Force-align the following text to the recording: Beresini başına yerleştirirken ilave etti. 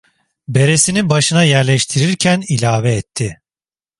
Beresini 0.47 1.09
başına 1.09 1.43
yerleştirirken 1.43 2.43
ilave 2.47 2.95
etti. 2.95 3.41